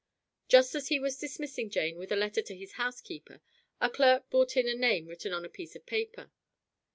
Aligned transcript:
Just 0.47 0.73
as 0.73 0.87
he 0.87 0.97
was 0.97 1.19
dismissing 1.19 1.69
Jane 1.69 1.95
with 1.99 2.11
a 2.11 2.15
letter 2.15 2.41
to 2.41 2.55
his 2.55 2.71
housekeeper 2.73 3.39
a 3.79 3.87
clerk 3.87 4.31
brought 4.31 4.57
in 4.57 4.67
a 4.67 4.73
name 4.73 5.05
written 5.05 5.31
on 5.31 5.45
a 5.45 5.47
piece 5.47 5.75
of 5.75 5.85
paper. 5.85 6.31